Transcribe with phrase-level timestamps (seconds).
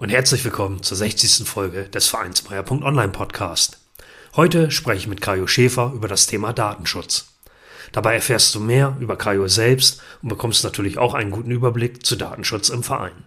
[0.00, 1.46] und herzlich willkommen zur 60.
[1.46, 3.76] Folge des Vereinsmeier.online Podcast.
[4.34, 7.26] Heute spreche ich mit Kajo Schäfer über das Thema Datenschutz.
[7.92, 12.16] Dabei erfährst du mehr über Kajo selbst und bekommst natürlich auch einen guten Überblick zu
[12.16, 13.24] Datenschutz im Verein.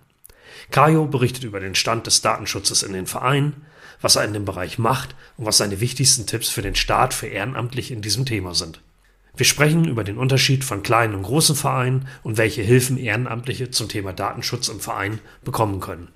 [0.72, 3.68] Kajo berichtet über den Stand des Datenschutzes in den Vereinen,
[4.02, 7.28] was er in dem Bereich macht und was seine wichtigsten Tipps für den Staat für
[7.28, 8.82] Ehrenamtliche in diesem Thema sind.
[9.38, 13.90] Wir sprechen über den Unterschied von kleinen und großen Vereinen und welche Hilfen Ehrenamtliche zum
[13.90, 16.08] Thema Datenschutz im Verein bekommen können.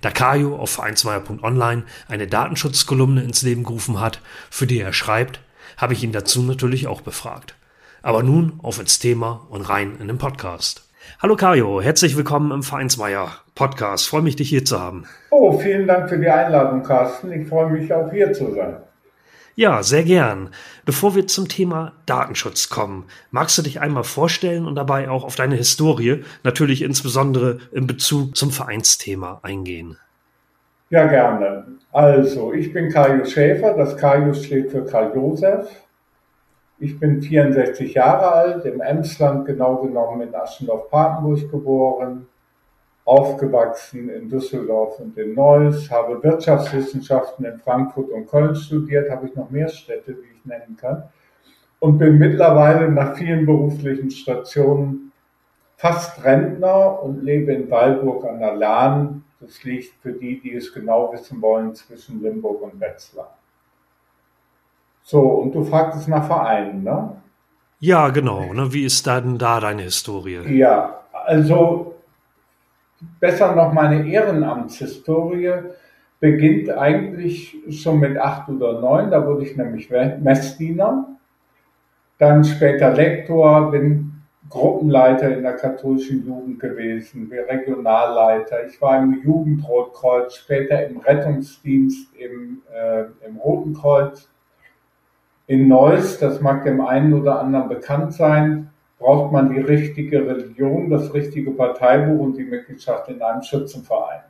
[0.00, 5.40] Da Kajo auf Vereinsmeier.online eine Datenschutzkolumne ins Leben gerufen hat, für die er schreibt,
[5.76, 7.54] habe ich ihn dazu natürlich auch befragt.
[8.00, 10.88] Aber nun auf ins Thema und rein in den Podcast.
[11.20, 14.08] Hallo Kajo, herzlich willkommen im Vereinsmeier Podcast.
[14.08, 15.04] Freue mich, dich hier zu haben.
[15.28, 17.30] Oh, vielen Dank für die Einladung, Carsten.
[17.32, 18.76] Ich freue mich auch hier zu sein.
[19.60, 20.48] Ja, sehr gern.
[20.86, 25.34] Bevor wir zum Thema Datenschutz kommen, magst du dich einmal vorstellen und dabei auch auf
[25.34, 29.98] deine Historie, natürlich insbesondere in Bezug zum Vereinsthema eingehen?
[30.88, 31.66] Ja, gerne.
[31.92, 33.74] Also, ich bin Kaius Schäfer.
[33.74, 35.68] Das Kaius steht für Karl Josef.
[36.78, 42.29] Ich bin 64 Jahre alt, im Emsland, genau genommen in Aschendorf-Papenburg geboren
[43.04, 49.34] aufgewachsen in Düsseldorf und in Neuss, habe Wirtschaftswissenschaften in Frankfurt und Köln studiert, habe ich
[49.34, 51.04] noch mehr Städte, die ich nennen kann,
[51.78, 55.12] und bin mittlerweile nach vielen beruflichen Stationen
[55.76, 59.24] fast Rentner und lebe in Weilburg an der Lahn.
[59.40, 63.34] Das liegt für die, die es genau wissen wollen, zwischen Limburg und Wetzlar.
[65.02, 67.16] So, und du fragtest nach Vereinen, ne?
[67.78, 68.52] Ja, genau.
[68.52, 68.70] Ne?
[68.74, 70.42] Wie ist dann da deine Historie?
[70.54, 71.89] Ja, also
[73.18, 75.52] besser noch meine Ehrenamtshistorie
[76.20, 79.10] beginnt eigentlich schon mit acht oder neun.
[79.10, 81.16] Da wurde ich nämlich Messdiener,
[82.18, 84.10] dann später Lektor, bin
[84.50, 88.66] Gruppenleiter in der katholischen Jugend gewesen, bin Regionalleiter.
[88.66, 94.28] Ich war im Jugendrotkreuz, später im Rettungsdienst im, äh, im Roten Kreuz.
[95.46, 100.90] In Neuss, das mag dem einen oder anderen bekannt sein, braucht man die richtige Religion,
[100.90, 104.20] das richtige Parteibuch und die Mitgliedschaft in einem Schützenverein.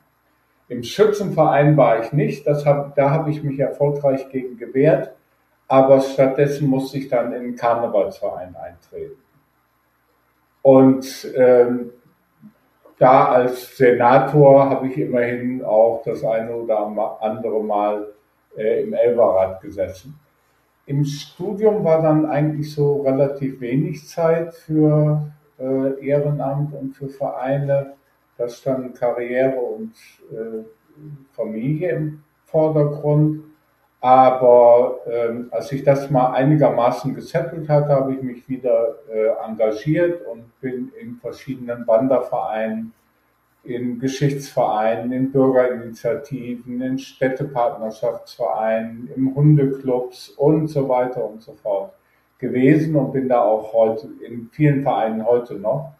[0.69, 5.13] Im Schützenverein war ich nicht, hab, da habe ich mich erfolgreich gegen gewehrt,
[5.67, 9.21] aber stattdessen musste ich dann in den Karnevalsverein eintreten.
[10.61, 11.91] Und ähm,
[12.97, 18.07] da als Senator habe ich immerhin auch das eine oder andere Mal
[18.55, 20.17] äh, im Elverrad gesessen.
[20.91, 27.93] Im Studium war dann eigentlich so relativ wenig Zeit für äh, Ehrenamt und für Vereine.
[28.37, 29.93] Da standen Karriere und
[30.33, 30.65] äh,
[31.31, 33.41] Familie im Vordergrund.
[34.01, 40.27] Aber ähm, als ich das mal einigermaßen gesettelt hatte, habe ich mich wieder äh, engagiert
[40.27, 42.91] und bin in verschiedenen Wandervereinen
[43.63, 51.93] in Geschichtsvereinen, in Bürgerinitiativen, in Städtepartnerschaftsvereinen, im Hundeclubs und so weiter und so fort
[52.39, 55.93] gewesen und bin da auch heute in vielen Vereinen heute noch.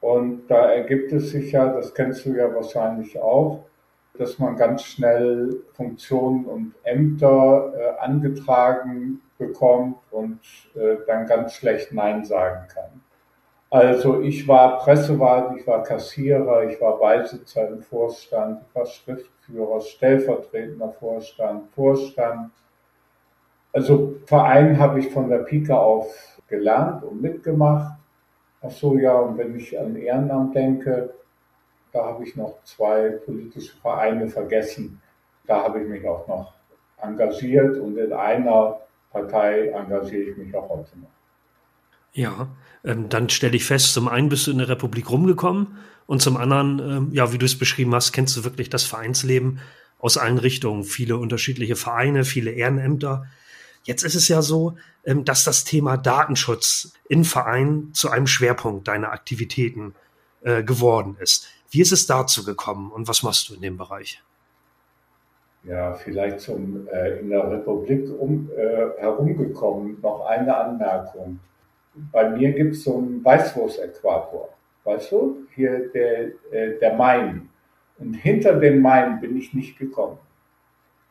[0.00, 3.64] Und da ergibt es sich ja, das kennst du ja wahrscheinlich auch,
[4.18, 10.40] dass man ganz schnell Funktionen und Ämter äh, angetragen bekommt und
[10.74, 13.03] äh, dann ganz schlecht Nein sagen kann.
[13.74, 19.80] Also ich war Pressewart, ich war Kassierer, ich war Beisitzer im Vorstand, ich war Schriftführer,
[19.80, 22.52] stellvertretender Vorstand, Vorstand.
[23.72, 26.06] Also Verein habe ich von der Pike auf
[26.46, 27.98] gelernt und mitgemacht.
[28.62, 31.12] Ach so, ja, und wenn ich an Ehrenamt denke,
[31.90, 35.02] da habe ich noch zwei politische Vereine vergessen.
[35.48, 36.54] Da habe ich mich auch noch
[37.02, 41.10] engagiert und in einer Partei engagiere ich mich auch heute noch.
[42.12, 42.46] Ja,
[42.84, 46.36] ähm, dann stelle ich fest, zum einen bist du in der Republik rumgekommen und zum
[46.36, 49.60] anderen, ähm, ja, wie du es beschrieben hast, kennst du wirklich das Vereinsleben
[49.98, 50.84] aus allen Richtungen.
[50.84, 53.26] Viele unterschiedliche Vereine, viele Ehrenämter.
[53.84, 58.86] Jetzt ist es ja so, ähm, dass das Thema Datenschutz in Vereinen zu einem Schwerpunkt
[58.86, 59.94] deiner Aktivitäten
[60.42, 61.48] äh, geworden ist.
[61.70, 64.22] Wie ist es dazu gekommen und was machst du in dem Bereich?
[65.64, 69.98] Ja, vielleicht zum äh, in der Republik um, äh, herumgekommen.
[70.02, 71.40] Noch eine Anmerkung
[72.12, 74.48] bei mir gibt es so einen Weißwurst-Äquator.
[74.84, 75.46] Weißt du?
[75.54, 77.48] Hier der, äh, der Main.
[77.98, 80.18] Und hinter dem Main bin ich nicht gekommen.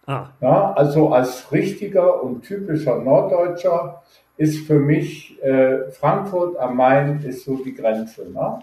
[0.05, 0.27] Ah.
[0.41, 4.03] Ja, also als richtiger und typischer Norddeutscher
[4.35, 8.29] ist für mich äh, Frankfurt am Main ist so die Grenze.
[8.29, 8.59] Ne?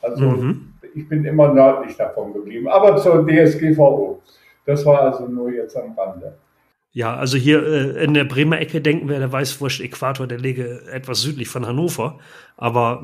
[0.00, 0.74] Also mhm.
[0.94, 4.22] ich bin immer nördlich davon geblieben, aber zur DSGVO.
[4.64, 6.38] Das war also nur jetzt am Rande.
[6.98, 11.20] Ja, also hier äh, in der Bremer Ecke denken wir, der Weißwurst-Äquator, der liege etwas
[11.20, 12.18] südlich von Hannover.
[12.56, 13.02] Aber.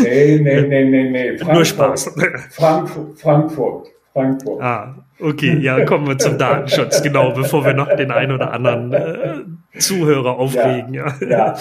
[0.00, 1.36] nee, nee, nee, nee, nee.
[1.38, 2.14] Frankfurt, Nur Spaß.
[2.52, 3.88] Frankfurt, Frankfurt.
[4.12, 4.62] Frankfurt.
[4.62, 8.92] Ah, okay, ja, kommen wir zum Datenschutz, genau, bevor wir noch den einen oder anderen
[8.92, 10.94] äh, Zuhörer aufregen.
[10.94, 11.28] Ja, ja.
[11.28, 11.56] ja.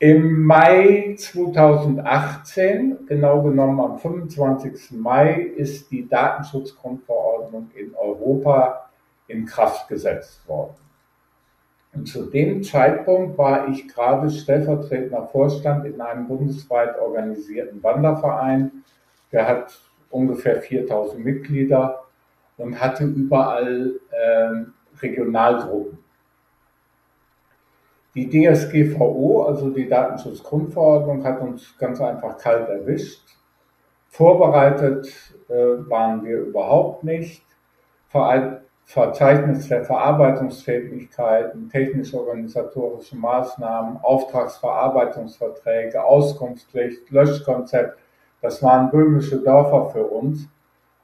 [0.00, 4.98] Im Mai 2018, genau genommen am 25.
[4.98, 8.87] Mai, ist die Datenschutzgrundverordnung in Europa
[9.28, 10.74] in Kraft gesetzt worden.
[11.94, 18.84] Und zu dem Zeitpunkt war ich gerade stellvertretender Vorstand in einem bundesweit organisierten Wanderverein.
[19.32, 19.80] Der hat
[20.10, 22.04] ungefähr 4000 Mitglieder
[22.56, 24.64] und hatte überall äh,
[25.00, 25.98] Regionalgruppen.
[28.14, 33.22] Die DSGVO, also die Datenschutzgrundverordnung, hat uns ganz einfach kalt erwischt.
[34.08, 35.06] Vorbereitet
[35.48, 35.54] äh,
[35.88, 37.44] waren wir überhaupt nicht.
[38.08, 38.56] Vor allem
[38.88, 47.98] Verzeichnis der Verarbeitungstätigkeiten, technisch-organisatorische Maßnahmen, Auftragsverarbeitungsverträge, Auskunftspflicht, Löschkonzept.
[48.40, 50.48] Das waren böhmische Dörfer für uns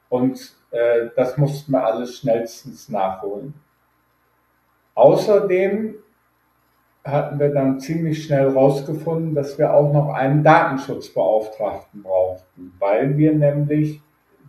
[0.09, 3.53] und äh, das mussten wir alles schnellstens nachholen.
[4.95, 5.97] Außerdem
[7.05, 13.35] hatten wir dann ziemlich schnell herausgefunden, dass wir auch noch einen Datenschutzbeauftragten brauchten, weil wir
[13.35, 14.01] nämlich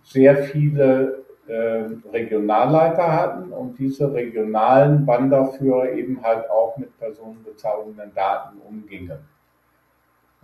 [0.04, 9.20] sehr viele Regionalleiter hatten und diese regionalen Wanderführer eben halt auch mit personenbezogenen Daten umgingen.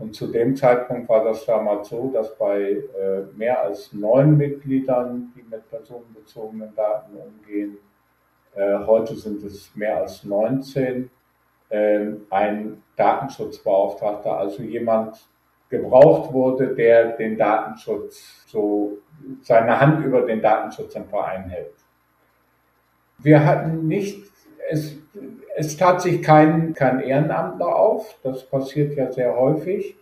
[0.01, 5.31] Und zu dem Zeitpunkt war das damals so, dass bei äh, mehr als neun Mitgliedern,
[5.35, 7.77] die mit personenbezogenen Daten umgehen,
[8.55, 11.09] äh, heute sind es mehr als 19,
[11.69, 15.29] äh, ein Datenschutzbeauftragter, also jemand
[15.71, 18.99] gebraucht wurde, der den Datenschutz so
[19.41, 21.73] seine Hand über den Datenschutz im Verein hält.
[23.17, 24.23] Wir hatten nicht,
[24.69, 24.97] es,
[25.55, 29.95] es tat sich kein, kein Ehrenamtler auf, das passiert ja sehr häufig.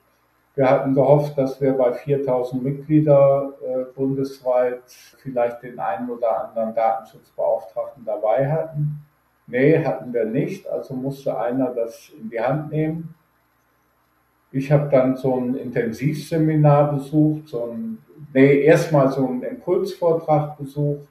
[0.56, 4.82] Wir hatten gehofft, dass wir bei 4000 Mitglieder äh, bundesweit
[5.22, 9.06] vielleicht den einen oder anderen Datenschutzbeauftragten dabei hatten.
[9.48, 13.16] Nee, hatten wir nicht, also musste einer das in die Hand nehmen.
[14.52, 18.00] Ich habe dann so ein Intensivseminar besucht, so ein,
[18.34, 21.08] nee, erstmal so einen Impulsvortrag besucht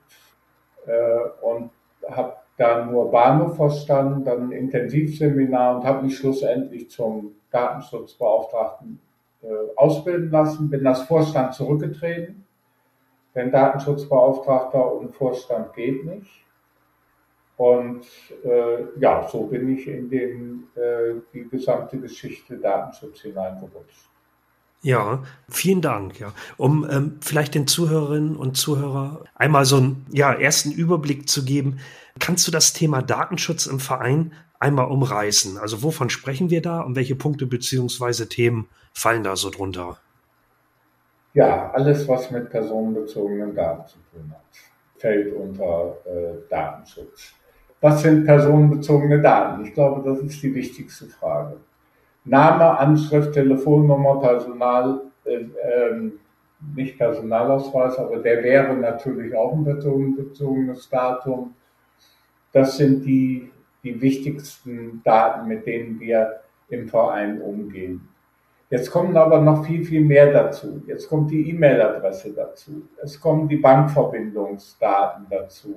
[0.87, 1.71] äh, und
[2.09, 9.01] habe da nur Bahnhof verstanden, dann ein Intensivseminar und habe mich schlussendlich zum Datenschutzbeauftragten
[9.43, 9.47] äh,
[9.77, 12.45] ausbilden lassen, bin als Vorstand zurückgetreten,
[13.35, 16.45] denn Datenschutzbeauftragter und Vorstand geht nicht.
[17.59, 18.07] Und
[18.45, 24.09] äh, ja, so bin ich in den, äh, die gesamte Geschichte Datenschutz hineingerutscht.
[24.81, 26.21] Ja, vielen Dank.
[26.21, 31.45] Ja, um ähm, vielleicht den Zuhörerinnen und Zuhörer einmal so einen ja, ersten Überblick zu
[31.45, 31.81] geben,
[32.21, 35.59] kannst du das Thema Datenschutz im Verein einmal umreißen?
[35.59, 39.99] Also wovon sprechen wir da und welche Punkte beziehungsweise Themen fallen da so drunter?
[41.35, 44.45] Ja, alles, was mit personenbezogenen Daten zu tun hat,
[44.97, 47.33] fällt unter äh, Datenschutz
[47.81, 49.65] was sind personenbezogene Daten?
[49.65, 51.57] Ich glaube, das ist die wichtigste Frage.
[52.25, 56.11] Name, Anschrift, Telefonnummer, Personal, äh, äh,
[56.75, 61.55] nicht Personalausweis, aber der wäre natürlich auch ein personenbezogenes Datum.
[62.53, 63.51] Das sind die,
[63.85, 68.09] die wichtigsten Daten, mit denen wir im Verein umgehen.
[68.71, 70.83] Jetzt kommen aber noch viel, viel mehr dazu.
[70.87, 72.87] Jetzt kommt die E-Mail-Adresse dazu.
[73.03, 75.77] Es kommen die Bankverbindungsdaten dazu.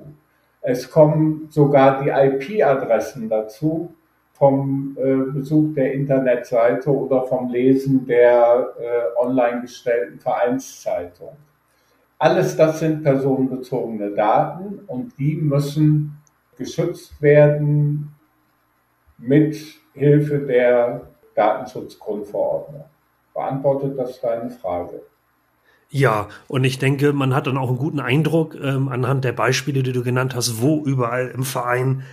[0.62, 3.94] Es kommen sogar die IP-Adressen dazu
[4.34, 11.36] vom äh, Besuch der Internetseite oder vom Lesen der äh, online gestellten Vereinszeitung.
[12.20, 16.22] Alles das sind personenbezogene Daten und die müssen
[16.56, 18.14] geschützt werden
[19.18, 19.58] mit
[19.94, 21.02] Hilfe der
[21.34, 22.86] Datenschutzgrundverordnung.
[23.34, 25.02] Beantwortet das deine Frage?
[25.94, 29.84] Ja, und ich denke, man hat dann auch einen guten Eindruck ähm, anhand der Beispiele,
[29.84, 32.04] die du genannt hast, wo überall im Verein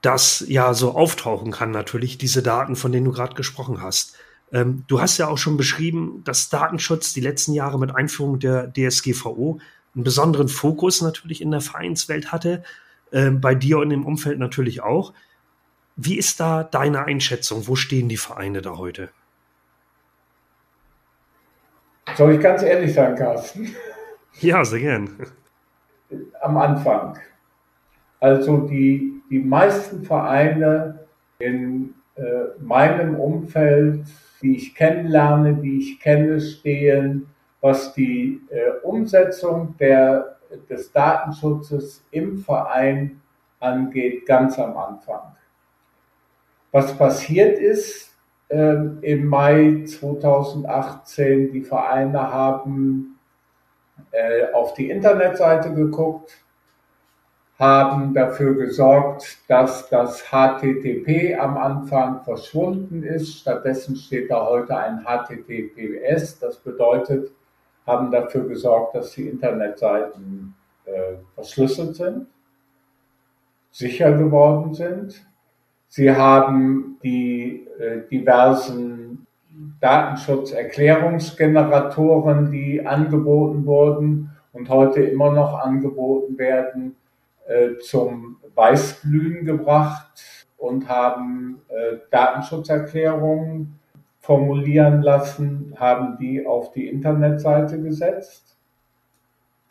[0.00, 4.14] das ja so auftauchen kann, natürlich, diese Daten, von denen du gerade gesprochen hast.
[4.52, 8.72] Ähm, du hast ja auch schon beschrieben, dass Datenschutz die letzten Jahre mit Einführung der
[8.72, 9.58] DSGVO
[9.96, 12.62] einen besonderen Fokus natürlich in der Vereinswelt hatte,
[13.10, 15.12] äh, bei dir und im Umfeld natürlich auch.
[15.96, 17.66] Wie ist da deine Einschätzung?
[17.66, 19.08] Wo stehen die Vereine da heute?
[22.14, 23.74] Soll ich ganz ehrlich sein, Carsten?
[24.40, 25.10] Ja, sehr gern.
[26.40, 27.18] am Anfang.
[28.20, 31.06] Also die, die meisten Vereine
[31.38, 32.22] in äh,
[32.60, 34.06] meinem Umfeld,
[34.40, 37.26] die ich kennenlerne, die ich kenne, stehen,
[37.60, 40.38] was die äh, Umsetzung der,
[40.70, 43.20] des Datenschutzes im Verein
[43.60, 45.34] angeht, ganz am Anfang.
[46.72, 48.15] Was passiert ist
[48.48, 53.18] im Mai 2018, die Vereine haben
[54.12, 56.32] äh, auf die Internetseite geguckt,
[57.58, 63.38] haben dafür gesorgt, dass das HTTP am Anfang verschwunden ist.
[63.38, 66.38] Stattdessen steht da heute ein HTTPS.
[66.38, 67.32] Das bedeutet,
[67.86, 72.26] haben dafür gesorgt, dass die Internetseiten äh, verschlüsselt sind,
[73.70, 75.26] sicher geworden sind.
[75.88, 79.26] Sie haben die äh, diversen
[79.80, 86.96] Datenschutzerklärungsgeneratoren, die angeboten wurden und heute immer noch angeboten werden,
[87.46, 90.24] äh, zum Weißglühen gebracht
[90.56, 93.78] und haben äh, Datenschutzerklärungen
[94.18, 98.56] formulieren lassen, haben die auf die Internetseite gesetzt.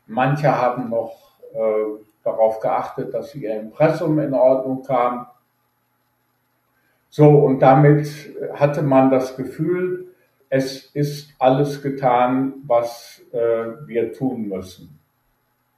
[0.08, 5.28] Manche haben noch äh, darauf geachtet, dass ihr Impressum in Ordnung kam.
[7.18, 8.10] So, und damit
[8.56, 10.08] hatte man das Gefühl,
[10.50, 15.00] es ist alles getan, was äh, wir tun müssen.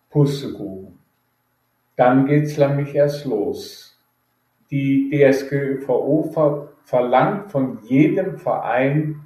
[0.09, 0.97] Pustekuchen.
[1.95, 3.99] Dann geht es nämlich erst los.
[4.71, 9.21] Die DSGVO ver verlangt von jedem Verein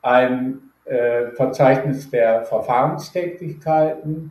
[0.00, 4.30] ein äh, Verzeichnis der Verfahrenstätigkeiten.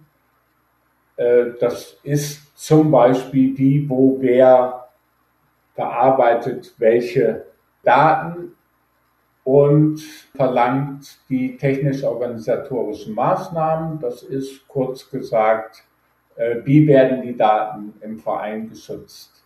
[1.15, 4.80] Äh, das ist zum Beispiel die, wo wer
[5.73, 7.45] verarbeitet welche
[7.83, 8.53] Daten
[9.43, 10.01] und
[10.35, 13.99] verlangt die technisch-organisatorischen Maßnahmen.
[13.99, 15.85] Das ist kurz gesagt
[16.35, 19.43] äh, wie werden die Daten im Verein geschützt.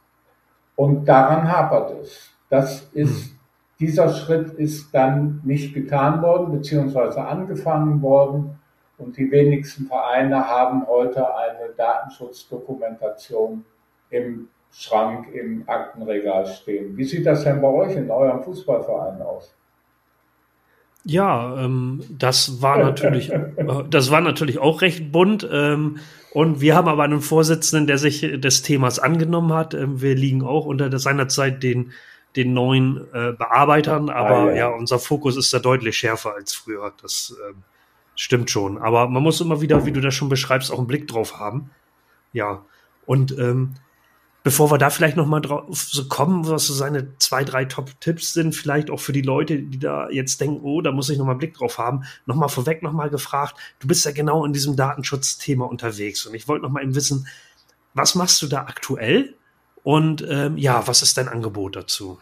[0.75, 2.29] Und daran hapert es.
[2.49, 3.39] Das ist, hm.
[3.79, 8.59] dieser Schritt ist dann nicht getan worden, beziehungsweise angefangen worden.
[8.97, 13.65] Und die wenigsten Vereine haben heute eine Datenschutzdokumentation
[14.09, 16.97] im Schrank, im Aktenregal stehen.
[16.97, 19.55] Wie sieht das denn bei euch in eurem Fußballverein aus?
[21.05, 23.53] Ja, ähm, das war natürlich, äh,
[23.89, 25.47] das war natürlich auch recht bunt.
[25.49, 25.99] Ähm,
[26.33, 29.73] und wir haben aber einen Vorsitzenden, der sich des Themas angenommen hat.
[29.73, 31.93] Ähm, wir liegen auch unter seinerzeit den,
[32.35, 34.55] den neuen äh, Bearbeitern, aber ah, ja.
[34.55, 34.67] ja.
[34.67, 36.91] unser Fokus ist da deutlich schärfer als früher.
[37.01, 37.53] Das äh,
[38.15, 38.77] stimmt schon.
[38.77, 41.69] Aber man muss immer wieder, wie du das schon beschreibst, auch einen Blick drauf haben.
[42.33, 42.65] Ja.
[43.05, 43.75] Und ähm,
[44.45, 48.31] bevor wir da vielleicht noch mal drauf so kommen, was so seine zwei, drei Top-Tipps
[48.31, 51.25] sind, vielleicht auch für die Leute, die da jetzt denken, oh, da muss ich noch
[51.25, 54.53] mal Blick drauf haben, noch mal vorweg noch mal gefragt, du bist ja genau in
[54.53, 57.27] diesem Datenschutzthema unterwegs und ich wollte noch mal eben wissen,
[57.95, 59.33] was machst du da aktuell
[59.83, 62.19] und ähm, ja, was ist dein Angebot dazu?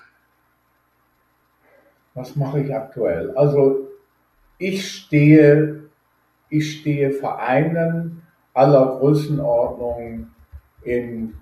[2.13, 3.31] Was mache ich aktuell?
[3.35, 3.89] Also
[4.59, 5.89] ich stehe,
[6.49, 8.21] ich stehe Vereinen
[8.53, 10.33] aller Größenordnungen
[10.83, 11.33] in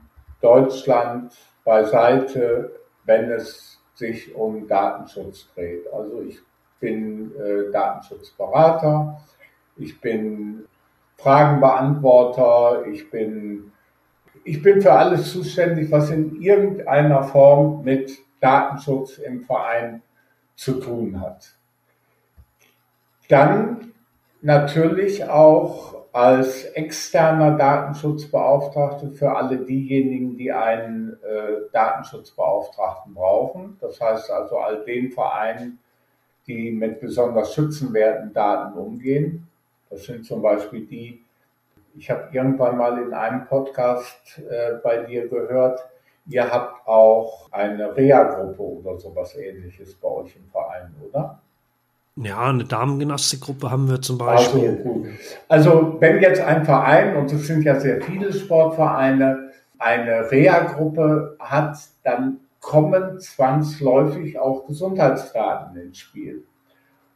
[0.42, 1.34] Deutschland
[1.64, 2.72] beiseite,
[3.06, 5.86] wenn es sich um Datenschutz dreht.
[5.94, 6.40] Also ich
[6.80, 9.22] bin äh, Datenschutzberater,
[9.78, 10.66] ich bin
[11.18, 13.72] Fragenbeantworter, ich bin,
[14.44, 20.02] ich bin für alles zuständig, was in irgendeiner Form mit Datenschutz im Verein
[20.56, 21.56] zu tun hat.
[23.30, 23.94] Dann
[24.42, 33.78] natürlich auch als externer Datenschutzbeauftragter für alle diejenigen, die einen äh, Datenschutzbeauftragten brauchen.
[33.80, 35.80] Das heißt also all den Vereinen,
[36.48, 39.48] die mit besonders schützenwerten Daten umgehen.
[39.90, 41.24] Das sind zum Beispiel die,
[41.96, 45.80] ich habe irgendwann mal in einem Podcast äh, bei dir gehört,
[46.28, 51.42] ihr habt auch eine Reha-Gruppe oder sowas ähnliches bei euch im Verein, oder?
[52.16, 54.70] Ja, eine Damengymnastikgruppe haben wir zum Beispiel.
[54.70, 55.08] Also, gut.
[55.48, 61.78] also wenn jetzt ein Verein, und es sind ja sehr viele Sportvereine, eine Reha-Gruppe hat,
[62.04, 66.44] dann kommen zwangsläufig auch Gesundheitsdaten ins Spiel.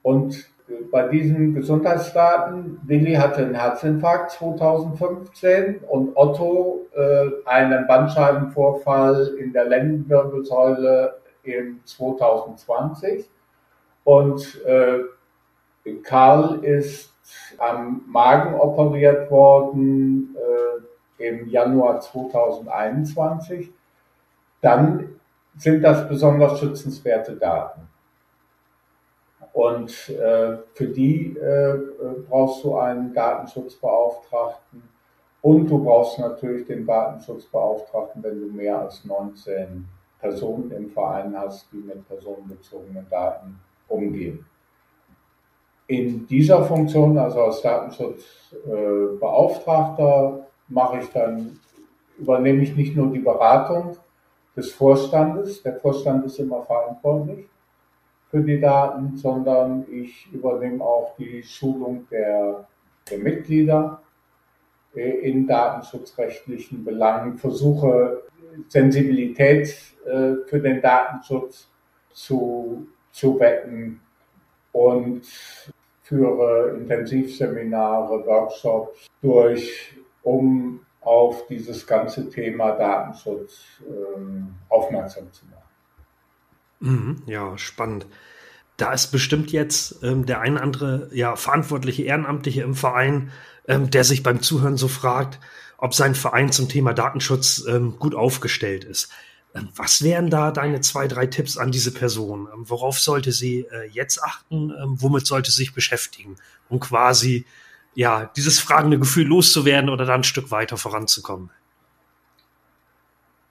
[0.02, 0.50] Und
[0.92, 9.66] bei diesen Gesundheitsdaten, Willi hatte einen Herzinfarkt 2015 und Otto äh, einen Bandscheibenvorfall in der
[9.66, 13.30] Lendenwirbelsäule im 2020.
[14.06, 15.00] Und äh,
[16.04, 17.12] Karl ist
[17.58, 20.36] am Magen operiert worden
[21.18, 23.72] äh, im Januar 2021.
[24.62, 25.20] Dann
[25.58, 27.82] sind das besonders schützenswerte Daten.
[29.54, 31.80] Und äh, für die äh,
[32.30, 34.84] brauchst du einen Datenschutzbeauftragten.
[35.42, 39.88] Und du brauchst natürlich den Datenschutzbeauftragten, wenn du mehr als 19
[40.20, 44.46] Personen im Verein hast, die mit personenbezogenen Daten umgehen.
[45.88, 51.60] In dieser Funktion, also als Datenschutzbeauftragter, mache ich dann,
[52.18, 53.96] übernehme ich nicht nur die Beratung
[54.56, 57.46] des Vorstandes, der Vorstand ist immer verantwortlich
[58.30, 62.68] für die Daten, sondern ich übernehme auch die Schulung der,
[63.10, 64.02] der Mitglieder
[64.96, 68.24] äh, in datenschutzrechtlichen Belangen, versuche
[68.68, 69.68] Sensibilität
[70.06, 71.70] äh, für den Datenschutz
[72.12, 74.02] zu, zu wecken
[74.74, 75.24] und
[76.04, 85.62] führe Intensivseminare, Workshops durch, um auf dieses ganze Thema Datenschutz ähm, aufmerksam zu machen.
[86.82, 88.06] Mhm, ja, spannend.
[88.76, 93.32] Da ist bestimmt jetzt ähm, der ein andere ja, verantwortliche Ehrenamtliche im Verein,
[93.66, 95.40] ähm, der sich beim Zuhören so fragt,
[95.78, 99.10] ob sein Verein zum Thema Datenschutz ähm, gut aufgestellt ist.
[99.56, 102.48] Ähm, was wären da deine zwei, drei Tipps an diese Person?
[102.54, 104.72] Ähm, worauf sollte sie äh, jetzt achten?
[104.72, 106.36] Ähm, womit sollte sie sich beschäftigen,
[106.70, 107.46] um quasi
[107.94, 111.50] ja dieses fragende Gefühl loszuwerden oder dann ein Stück weiter voranzukommen?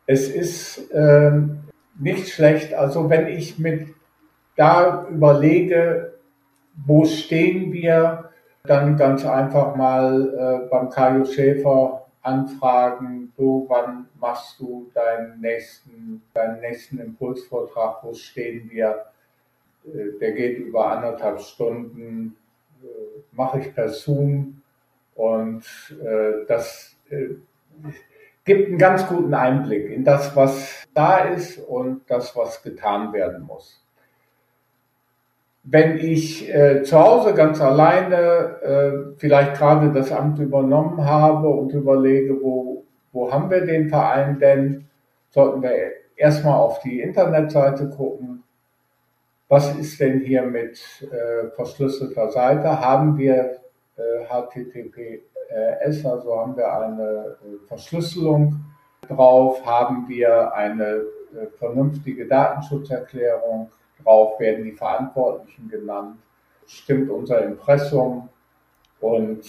[0.06, 1.60] Es ist ähm,
[1.98, 2.74] nicht schlecht.
[2.74, 3.94] Also wenn ich mit
[4.56, 6.14] da überlege,
[6.86, 8.30] wo stehen wir,
[8.64, 16.22] dann ganz einfach mal äh, beim Kajo Schäfer anfragen, du, wann machst du deinen nächsten,
[16.32, 19.06] deinen nächsten Impulsvortrag, wo stehen wir?
[19.86, 22.36] Äh, der geht über anderthalb Stunden,
[22.82, 22.86] äh,
[23.32, 24.62] mache ich per Zoom
[25.14, 25.64] und
[26.02, 26.96] äh, das
[28.44, 33.42] gibt einen ganz guten Einblick in das, was da ist und das, was getan werden
[33.42, 33.83] muss.
[35.64, 38.16] Wenn ich äh, zu Hause ganz alleine
[38.62, 44.38] äh, vielleicht gerade das Amt übernommen habe und überlege, wo, wo haben wir den Verein
[44.38, 44.88] denn,
[45.30, 45.70] sollten wir
[46.16, 48.42] erstmal auf die Internetseite gucken.
[49.48, 52.80] Was ist denn hier mit äh, verschlüsselter Seite?
[52.80, 53.58] Haben wir
[53.96, 58.64] äh, HTTPS, also haben wir eine äh, Verschlüsselung
[59.08, 59.64] drauf?
[59.64, 63.70] Haben wir eine äh, vernünftige Datenschutzerklärung?
[64.02, 66.16] Drauf werden die Verantwortlichen genannt,
[66.66, 68.28] stimmt unser Impressum
[69.00, 69.44] und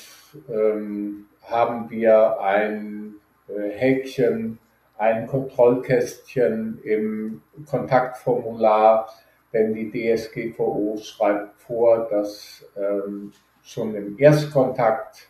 [0.49, 3.15] ähm, haben wir ein
[3.47, 4.59] äh, Häkchen,
[4.97, 9.09] ein Kontrollkästchen im Kontaktformular,
[9.53, 13.31] denn die DSGVO schreibt vor, dass ähm,
[13.61, 15.29] schon im Erstkontakt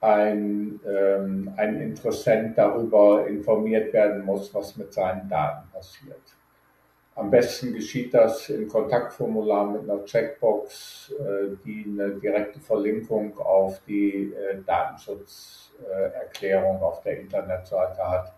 [0.00, 6.20] ein, ähm, ein Interessent darüber informiert werden muss, was mit seinen Daten passiert.
[7.14, 13.82] Am besten geschieht das im Kontaktformular mit einer Checkbox, äh, die eine direkte Verlinkung auf
[13.86, 18.32] die äh, Datenschutzerklärung auf der Internetseite hat.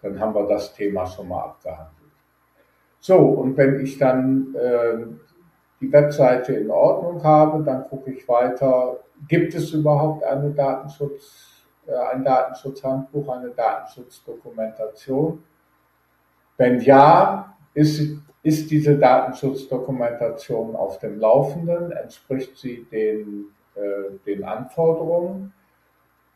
[0.00, 2.12] Dann haben wir das Thema schon mal abgehandelt.
[3.00, 4.98] So, und wenn ich dann äh,
[5.80, 11.64] die Webseite in Ordnung habe, dann gucke ich weiter, gibt es überhaupt eine Datenschutz,
[12.12, 15.42] ein Datenschutzhandbuch, eine Datenschutzdokumentation?
[16.58, 21.92] Wenn ja, ist, ist diese Datenschutzdokumentation auf dem Laufenden?
[21.92, 25.52] Entspricht sie den, äh, den Anforderungen?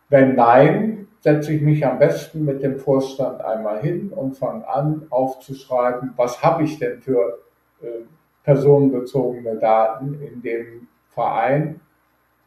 [0.09, 5.07] Wenn nein, setze ich mich am besten mit dem Vorstand einmal hin und fange an
[5.09, 7.39] aufzuschreiben, was habe ich denn für
[7.81, 8.05] äh,
[8.43, 11.81] personenbezogene Daten in dem Verein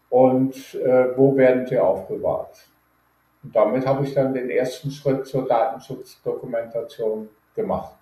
[0.10, 2.68] und äh, wo werden sie aufbewahrt.
[3.44, 7.97] Und damit habe ich dann den ersten Schritt zur Datenschutzdokumentation gemacht.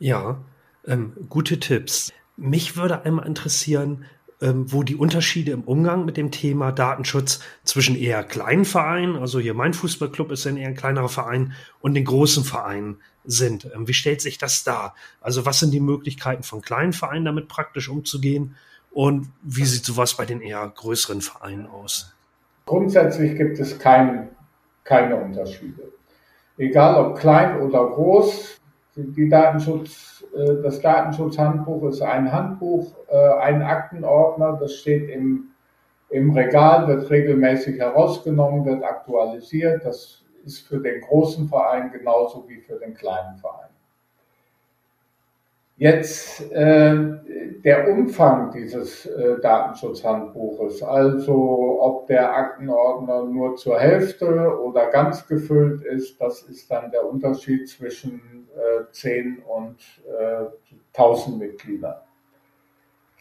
[0.00, 0.38] Ja,
[0.86, 2.10] ähm, gute Tipps.
[2.38, 4.06] Mich würde einmal interessieren,
[4.40, 9.38] ähm, wo die Unterschiede im Umgang mit dem Thema Datenschutz zwischen eher kleinen Vereinen, also
[9.38, 13.70] hier mein Fußballclub ist ein eher ein kleinerer Verein, und den großen Vereinen sind.
[13.74, 14.94] Ähm, wie stellt sich das dar?
[15.20, 18.56] Also was sind die Möglichkeiten von kleinen Vereinen damit praktisch umzugehen
[18.90, 22.14] und wie sieht sowas bei den eher größeren Vereinen aus?
[22.64, 24.30] Grundsätzlich gibt es kein,
[24.82, 25.92] keine Unterschiede.
[26.56, 28.59] Egal ob klein oder groß,
[28.96, 35.50] die Datenschutz, äh, das Datenschutzhandbuch ist ein Handbuch, äh, ein Aktenordner, das steht im,
[36.10, 39.84] im Regal, wird regelmäßig herausgenommen, wird aktualisiert.
[39.84, 43.70] Das ist für den großen Verein genauso wie für den kleinen Verein.
[45.80, 46.94] Jetzt äh,
[47.64, 55.80] der Umfang dieses äh, Datenschutzhandbuches, also ob der Aktenordner nur zur Hälfte oder ganz gefüllt
[55.86, 60.44] ist, das ist dann der Unterschied zwischen äh, 10 und äh,
[60.94, 61.94] 1000 Mitgliedern.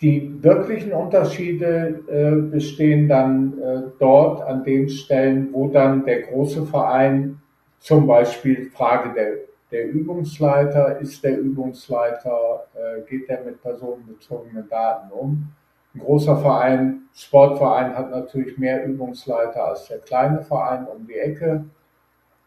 [0.01, 6.65] Die wirklichen Unterschiede äh, bestehen dann äh, dort an den Stellen, wo dann der große
[6.65, 7.41] Verein
[7.79, 15.11] zum Beispiel Frage der, der Übungsleiter, ist der Übungsleiter, äh, geht der mit personenbezogenen Daten
[15.11, 15.47] um?
[15.93, 21.65] Ein großer Verein, Sportverein hat natürlich mehr Übungsleiter als der kleine Verein um die Ecke.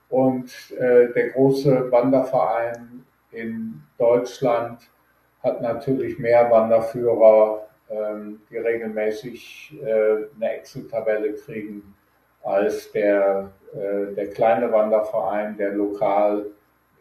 [0.09, 4.91] Und äh, der große Wanderverein in Deutschland
[5.43, 11.95] hat natürlich mehr Wanderführer, ähm, die regelmäßig äh, eine Excel-Tabelle kriegen,
[12.43, 16.47] als der, äh, der kleine Wanderverein, der lokal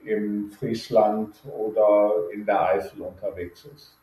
[0.05, 3.97] im Friesland oder in der Eifel unterwegs ist.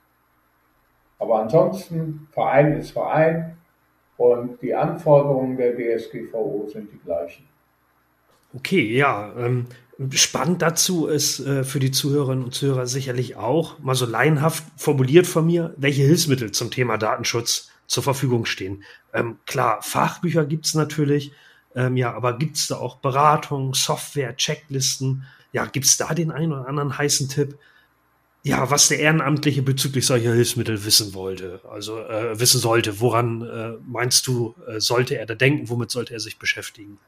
[1.18, 3.56] Aber ansonsten, Verein ist Verein
[4.16, 7.48] und die Anforderungen der DSGVO sind die gleichen.
[8.54, 9.32] Okay, ja.
[9.36, 9.66] Ähm,
[10.12, 15.26] spannend dazu ist äh, für die Zuhörerinnen und Zuhörer sicherlich auch, mal so laienhaft formuliert
[15.26, 18.84] von mir, welche Hilfsmittel zum Thema Datenschutz zur Verfügung stehen.
[19.12, 21.32] Ähm, klar, Fachbücher gibt's natürlich,
[21.74, 25.24] ähm, ja, aber gibt's da auch Beratung, Software, Checklisten?
[25.52, 27.58] Ja, gibt's da den einen oder anderen heißen Tipp?
[28.42, 33.78] Ja, was der Ehrenamtliche bezüglich solcher Hilfsmittel wissen wollte, also äh, wissen sollte, woran äh,
[33.84, 36.98] meinst du, äh, sollte er da denken, womit sollte er sich beschäftigen?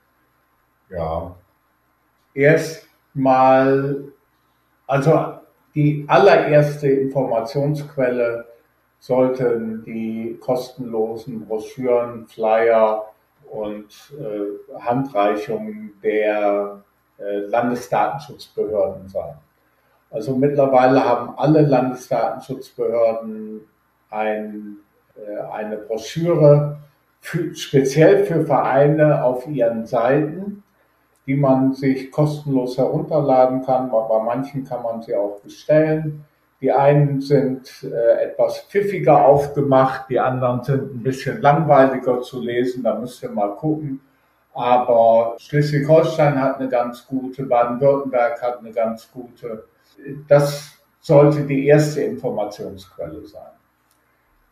[0.90, 1.36] Ja,
[2.34, 4.12] erstmal,
[4.86, 5.34] also
[5.74, 8.46] die allererste Informationsquelle
[8.98, 13.04] sollten die kostenlosen Broschüren, Flyer
[13.48, 16.82] und äh, Handreichungen der
[17.46, 19.34] Landesdatenschutzbehörden sein.
[20.10, 23.60] Also mittlerweile haben alle Landesdatenschutzbehörden
[24.10, 24.76] ein,
[25.16, 26.78] äh, eine Broschüre
[27.20, 30.62] für, speziell für Vereine auf ihren Seiten
[31.30, 33.88] die man sich kostenlos herunterladen kann.
[33.88, 36.24] Bei manchen kann man sie auch bestellen.
[36.60, 42.82] Die einen sind äh, etwas pfiffiger aufgemacht, die anderen sind ein bisschen langweiliger zu lesen,
[42.82, 44.00] da müsst ihr mal gucken.
[44.52, 49.64] Aber Schleswig-Holstein hat eine ganz gute, Baden-Württemberg hat eine ganz gute.
[50.28, 53.52] Das sollte die erste Informationsquelle sein.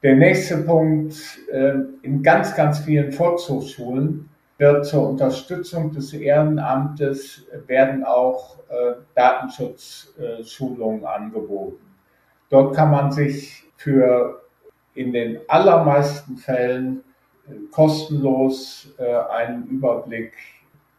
[0.02, 1.16] Der nächste Punkt,
[1.50, 11.02] äh, in ganz, ganz vielen Volkshochschulen wird zur Unterstützung des Ehrenamtes werden auch äh, Datenschutzschulungen
[11.02, 11.84] äh, angeboten.
[12.48, 14.42] Dort kann man sich für
[14.94, 17.04] in den allermeisten Fällen
[17.70, 20.32] kostenlos äh, einen Überblick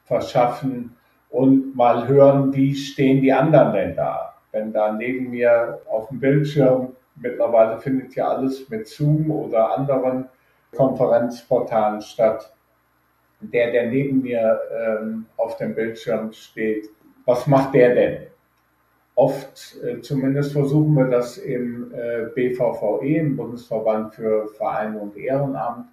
[0.05, 0.95] verschaffen
[1.29, 4.33] und mal hören, wie stehen die anderen denn da.
[4.51, 10.27] Wenn da neben mir auf dem Bildschirm, mittlerweile findet ja alles mit Zoom oder anderen
[10.75, 12.51] Konferenzportalen statt,
[13.41, 16.89] der, der neben mir ähm, auf dem Bildschirm steht,
[17.25, 18.17] was macht der denn?
[19.15, 25.87] Oft, äh, zumindest versuchen wir das im äh, BVVE, im Bundesverband für Vereine und Ehrenamt,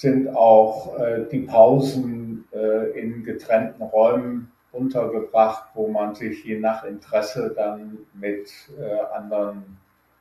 [0.00, 6.84] sind auch äh, die Pausen äh, in getrennten Räumen untergebracht, wo man sich je nach
[6.84, 9.76] Interesse dann mit äh, anderen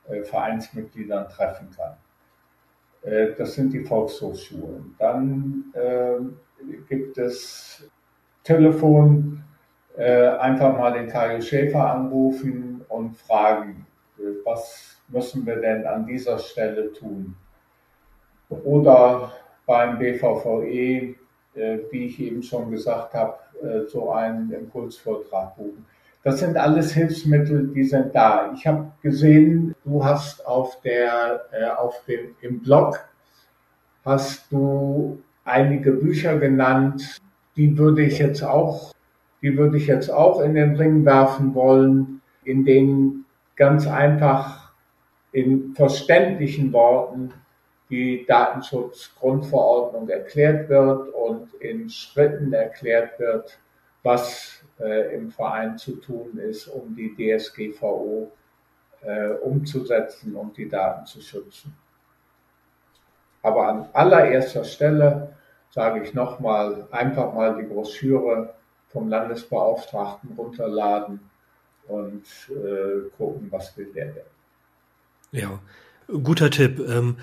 [0.09, 1.93] äh, Vereinsmitgliedern treffen kann.
[3.03, 4.95] Äh, das sind die Volkshochschulen.
[4.99, 6.17] Dann äh,
[6.89, 7.89] gibt es
[8.43, 9.45] Telefon,
[9.95, 13.87] äh, einfach mal den Kajo Schäfer anrufen und fragen,
[14.17, 17.37] äh, was müssen wir denn an dieser Stelle tun?
[18.49, 19.31] Oder
[19.69, 21.15] beim BVVE,
[21.53, 25.85] äh, wie ich eben schon gesagt habe, äh, so einen Impulsvortrag buchen.
[26.23, 28.51] Das sind alles Hilfsmittel, die sind da.
[28.55, 32.99] Ich habe gesehen, du hast auf der, äh, auf dem, im Blog
[34.03, 37.19] hast du einige Bücher genannt,
[37.55, 38.91] die würde ich jetzt auch,
[39.43, 44.73] die würde ich jetzt auch in den Ring werfen wollen, in denen ganz einfach
[45.31, 47.33] in verständlichen Worten
[47.89, 53.59] die Datenschutzgrundverordnung erklärt wird und in Schritten erklärt wird,
[54.03, 58.31] was äh, im Verein zu tun ist, um die DSGVO
[59.01, 61.75] äh, umzusetzen und die Daten zu schützen.
[63.41, 65.35] Aber an allererster Stelle
[65.71, 68.53] sage ich nochmal, einfach mal die Broschüre
[68.89, 71.19] vom Landesbeauftragten runterladen
[71.87, 74.23] und äh, gucken, was will der denn.
[75.31, 75.59] Ja,
[76.23, 76.79] guter Tipp.
[76.79, 77.17] Ähm,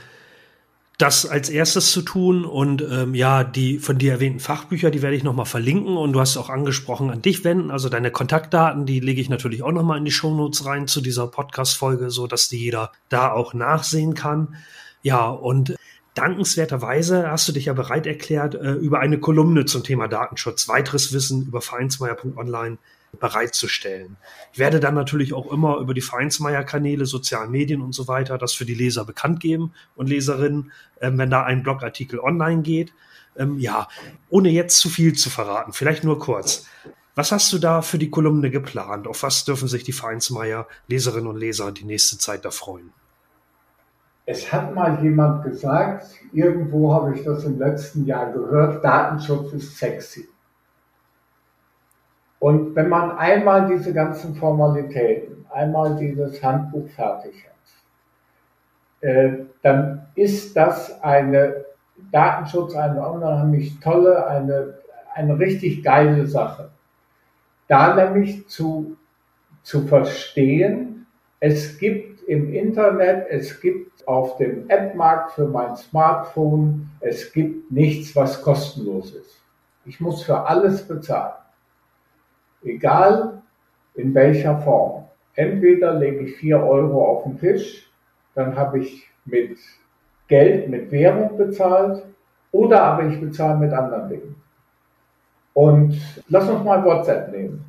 [0.99, 2.45] das als erstes zu tun.
[2.45, 5.97] Und ähm, ja, die von dir erwähnten Fachbücher, die werde ich nochmal verlinken.
[5.97, 9.63] Und du hast auch angesprochen an dich wenden, also deine Kontaktdaten, die lege ich natürlich
[9.63, 13.55] auch nochmal in die Shownotes rein zu dieser Podcast-Folge, so dass die jeder da auch
[13.55, 14.57] nachsehen kann.
[15.03, 15.77] Ja, und
[16.15, 21.13] dankenswerterweise hast du dich ja bereit erklärt, äh, über eine Kolumne zum Thema Datenschutz, weiteres
[21.13, 22.79] Wissen über vereinsmeier.online
[23.19, 24.17] bereitzustellen.
[24.53, 28.53] Ich werde dann natürlich auch immer über die Vereinsmeier-Kanäle, sozialen Medien und so weiter das
[28.53, 32.93] für die Leser bekannt geben und Leserinnen, ähm, wenn da ein Blogartikel online geht.
[33.37, 33.89] Ähm, ja,
[34.31, 36.67] ohne jetzt zu viel zu verraten, vielleicht nur kurz.
[37.15, 39.07] Was hast du da für die Kolumne geplant?
[39.07, 42.93] Auf was dürfen sich die Vereinsmeier, Leserinnen und Leser die nächste Zeit da freuen?
[44.27, 49.79] Es hat mal jemand gesagt, irgendwo habe ich das im letzten Jahr gehört, Datenschutz ist
[49.79, 50.29] sexy.
[52.39, 60.57] Und wenn man einmal diese ganzen Formalitäten, einmal dieses Handbuch fertig hat, äh, dann ist
[60.57, 61.65] das eine
[62.13, 64.75] Datenschutz, eine unheimlich tolle, eine,
[65.15, 66.71] eine richtig geile Sache.
[67.69, 68.97] Da nämlich zu,
[69.63, 71.07] zu verstehen,
[71.41, 78.15] es gibt im Internet, es gibt auf dem App-Markt für mein Smartphone, es gibt nichts,
[78.15, 79.43] was kostenlos ist.
[79.85, 81.46] Ich muss für alles bezahlen
[82.63, 83.43] egal
[83.95, 85.05] in welcher Form.
[85.35, 87.91] Entweder lege ich 4 Euro auf den Tisch,
[88.35, 89.59] dann habe ich mit
[90.29, 92.03] Geld, mit Währung bezahlt,
[92.53, 94.35] oder aber ich bezahle mit anderen Dingen.
[95.53, 97.65] Und lass uns mal WhatsApp nehmen.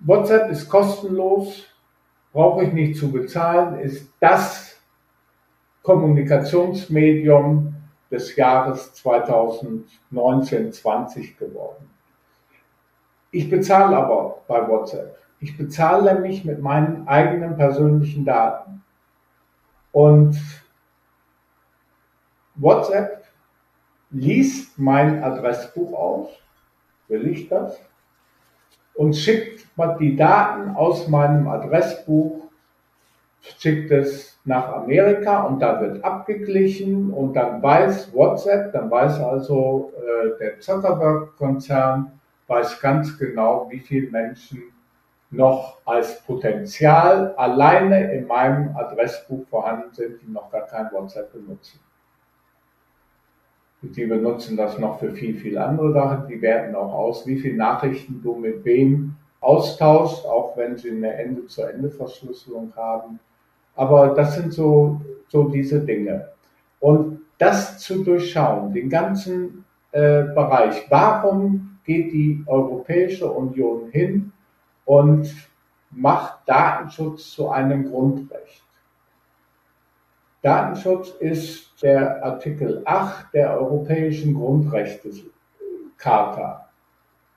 [0.00, 1.66] WhatsApp ist kostenlos,
[2.32, 4.80] brauche ich nicht zu bezahlen, ist das
[5.82, 7.74] Kommunikationsmedium
[8.10, 11.90] des Jahres 2019-20 geworden.
[13.34, 15.18] Ich bezahle aber bei WhatsApp.
[15.40, 18.84] Ich bezahle mich mit meinen eigenen persönlichen Daten.
[19.90, 20.36] Und
[22.54, 23.24] WhatsApp
[24.12, 26.28] liest mein Adressbuch aus,
[27.08, 27.76] will ich das,
[28.94, 29.66] und schickt
[29.98, 32.44] die Daten aus meinem Adressbuch,
[33.40, 39.92] schickt es nach Amerika und da wird abgeglichen und dann weiß WhatsApp, dann weiß also
[39.96, 44.62] äh, der Zuckerberg-Konzern, weiß ganz genau, wie viele Menschen
[45.30, 51.80] noch als Potenzial alleine in meinem Adressbuch vorhanden sind, die noch gar kein WhatsApp benutzen.
[53.82, 56.28] Die benutzen das noch für viel, viel andere Sachen.
[56.28, 61.12] Die werten auch aus, wie viele Nachrichten du mit wem austauschst, auch wenn sie eine
[61.12, 63.20] Ende-zu-Ende-Verschlüsselung haben.
[63.76, 66.28] Aber das sind so, so diese Dinge.
[66.80, 70.86] Und das zu durchschauen, den ganzen äh, Bereich.
[70.88, 74.32] Warum geht die Europäische Union hin
[74.84, 75.32] und
[75.90, 78.62] macht Datenschutz zu einem Grundrecht.
[80.42, 86.68] Datenschutz ist der Artikel 8 der Europäischen Grundrechtecharta.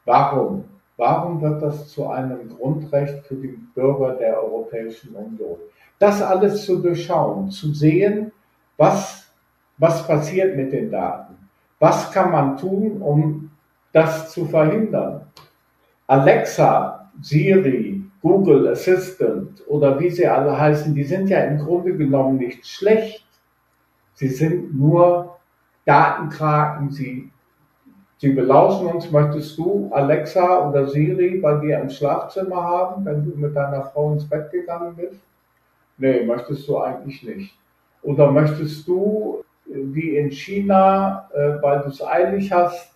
[0.05, 0.65] Warum?
[0.97, 5.57] Warum wird das zu einem Grundrecht für die Bürger der Europäischen Union?
[5.99, 8.33] Das alles zu durchschauen, zu sehen,
[8.77, 9.31] was,
[9.77, 11.37] was passiert mit den Daten.
[11.79, 13.46] Was kann man tun, um
[13.93, 15.21] das zu verhindern.
[16.07, 22.37] Alexa, Siri, Google Assistant oder wie sie alle heißen, die sind ja im Grunde genommen
[22.37, 23.25] nicht schlecht.
[24.13, 25.37] Sie sind nur
[25.85, 26.89] Datenkraken.
[26.89, 27.31] Sie,
[28.17, 29.11] sie belauschen uns.
[29.11, 34.13] Möchtest du Alexa oder Siri bei dir im Schlafzimmer haben, wenn du mit deiner Frau
[34.13, 35.19] ins Bett gegangen bist?
[35.97, 37.57] Nee, möchtest du eigentlich nicht.
[38.03, 42.93] Oder möchtest du, wie in China, äh, weil du es eilig hast,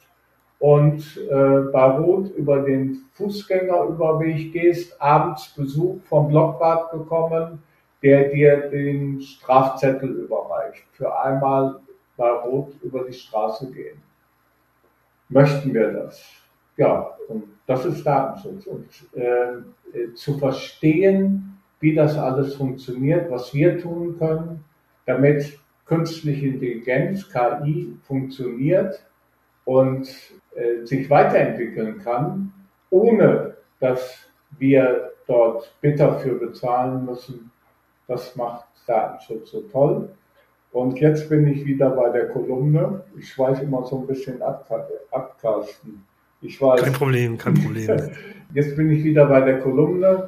[0.62, 7.64] und äh, bei Rot über den Fußgängerüberweg gehst, abends Besuch vom Blockwart bekommen,
[8.04, 10.84] der dir den Strafzettel überreicht.
[10.92, 11.80] Für einmal
[12.16, 14.04] bei Rot über die Straße gehen.
[15.30, 16.24] Möchten wir das?
[16.78, 18.68] Ja, und das ist Datenschutz.
[18.68, 24.64] Und äh, zu verstehen, wie das alles funktioniert, was wir tun können,
[25.08, 29.04] damit künstliche Intelligenz, KI, funktioniert
[29.66, 30.08] und
[30.56, 32.52] äh, sich weiterentwickeln kann,
[32.90, 34.20] ohne dass
[34.60, 37.52] wir dort bitter für bezahlen müssen.
[38.08, 40.10] Das macht Datenschutz so toll.
[40.74, 43.04] Und jetzt bin ich wieder bei der Kolumne.
[43.18, 44.70] Ich schweife immer so ein bisschen ab,
[45.12, 46.06] ab Carsten.
[46.42, 46.82] Ich weiß.
[46.82, 48.12] Kein Problem, kein Problem.
[48.54, 50.28] Jetzt bin ich wieder bei der Kolumne.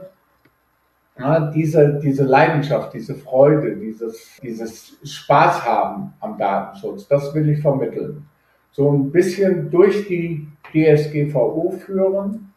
[1.18, 7.62] Ja, diese, diese Leidenschaft, diese Freude, dieses, dieses Spaß haben am Datenschutz, das will ich
[7.62, 8.26] vermitteln
[8.74, 12.52] so ein bisschen durch die DSGVO führen.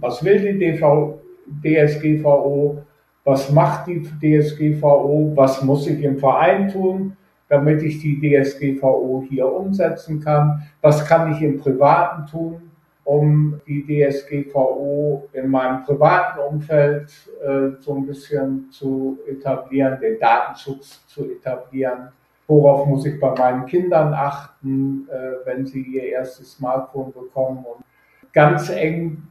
[0.00, 1.18] Was will die DV,
[1.62, 2.82] DSGVO?
[3.24, 5.32] Was macht die DSGVO?
[5.34, 7.16] Was muss ich im Verein tun,
[7.48, 10.62] damit ich die DSGVO hier umsetzen kann?
[10.80, 12.70] Was kann ich im Privaten tun,
[13.04, 17.10] um die DSGVO in meinem privaten Umfeld
[17.42, 22.08] äh, so ein bisschen zu etablieren, den Datenschutz zu etablieren?
[22.46, 27.84] Worauf muss ich bei meinen Kindern achten, äh, wenn sie ihr erstes Smartphone bekommen und
[28.32, 29.22] ganz eng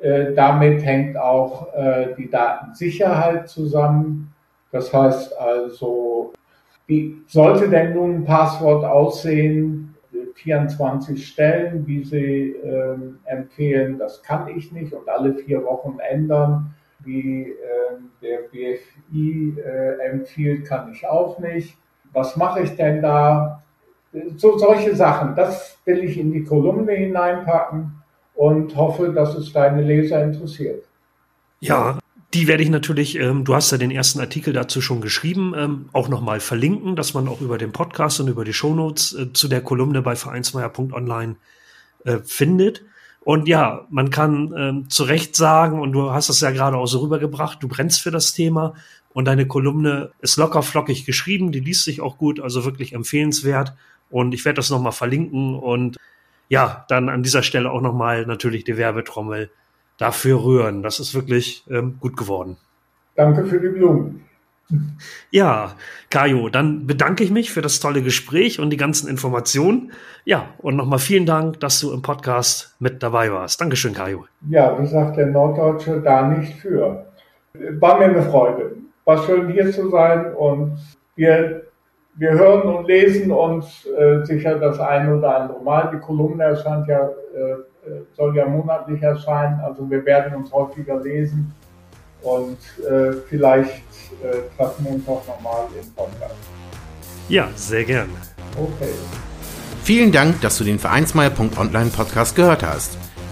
[0.00, 4.32] Äh, damit hängt auch äh, die Datensicherheit zusammen.
[4.70, 6.32] Das heißt also,
[6.86, 9.96] wie sollte denn nun ein Passwort aussehen?
[10.34, 16.74] 24 Stellen, wie Sie äh, empfehlen, das kann ich nicht und alle vier Wochen ändern,
[17.00, 21.76] wie äh, der BFI äh, empfiehlt, kann ich auch nicht.
[22.12, 23.62] Was mache ich denn da?
[24.36, 27.92] So solche Sachen, das will ich in die Kolumne hineinpacken
[28.34, 30.84] und hoffe, dass es deine Leser interessiert.
[31.60, 31.98] Ja,
[32.34, 35.88] die werde ich natürlich, ähm, du hast ja den ersten Artikel dazu schon geschrieben, ähm,
[35.92, 39.48] auch nochmal verlinken, dass man auch über den Podcast und über die Shownotes äh, zu
[39.48, 41.36] der Kolumne bei vereinsmeier.online
[42.04, 42.84] äh, findet.
[43.20, 46.86] Und ja, man kann ähm, zu Recht sagen, und du hast das ja gerade auch
[46.86, 48.74] so rübergebracht, du brennst für das Thema
[49.12, 53.74] und deine Kolumne ist locker flockig geschrieben, die liest sich auch gut, also wirklich empfehlenswert.
[54.10, 55.96] Und ich werde das nochmal verlinken und
[56.48, 59.50] ja, dann an dieser Stelle auch nochmal natürlich die Werbetrommel
[59.98, 60.82] dafür rühren.
[60.82, 62.56] Das ist wirklich ähm, gut geworden.
[63.16, 64.24] Danke für die Blumen.
[65.30, 65.72] Ja,
[66.10, 69.92] Kajo, dann bedanke ich mich für das tolle Gespräch und die ganzen Informationen.
[70.24, 73.60] Ja, und nochmal vielen Dank, dass du im Podcast mit dabei warst.
[73.60, 74.26] Dankeschön, Kajo.
[74.48, 77.06] Ja, wie sagt der Norddeutsche, da nicht für.
[77.80, 78.76] War mir eine Freude.
[79.08, 80.76] War schön hier zu sein und
[81.16, 81.62] wir
[82.16, 85.90] wir hören und lesen uns äh, sicher das eine oder andere Mal.
[85.94, 91.00] Die Kolumne erscheint ja, äh, äh, soll ja monatlich erscheinen, also wir werden uns häufiger
[91.00, 91.54] lesen
[92.20, 93.82] und äh, vielleicht
[94.22, 96.34] äh, treffen wir uns auch nochmal im Podcast.
[97.30, 98.12] Ja, sehr gerne.
[98.56, 98.92] Okay.
[99.84, 102.98] Vielen Dank, dass du den Vereinsmeier.online Podcast gehört hast.